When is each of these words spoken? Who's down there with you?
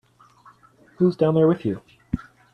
Who's 0.97 1.15
down 1.15 1.35
there 1.35 1.47
with 1.47 1.63
you? 1.63 1.83